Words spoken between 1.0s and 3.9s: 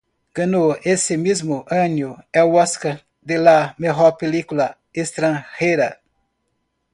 mismo año el Óscar a la